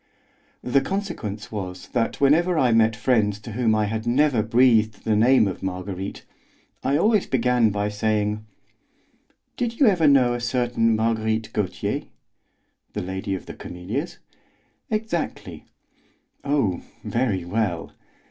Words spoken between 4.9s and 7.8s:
the name of Marguerite, I always began